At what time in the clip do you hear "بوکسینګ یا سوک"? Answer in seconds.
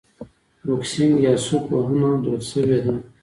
0.65-1.65